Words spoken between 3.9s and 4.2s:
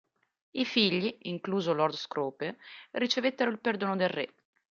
del